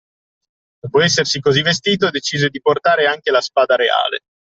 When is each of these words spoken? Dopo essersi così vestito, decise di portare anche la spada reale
Dopo 0.79 0.99
essersi 1.01 1.39
così 1.39 1.61
vestito, 1.61 2.09
decise 2.09 2.49
di 2.49 2.59
portare 2.59 3.05
anche 3.05 3.29
la 3.29 3.39
spada 3.39 3.75
reale 3.75 4.21